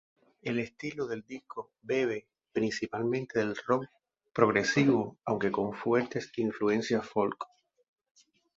[0.41, 3.85] El estilo del disco bebe, principalmente, del rock
[4.33, 7.45] progresivo, aunque con fuertes influencias folk.